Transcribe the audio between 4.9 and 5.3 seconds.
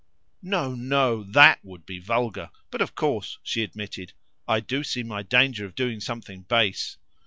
my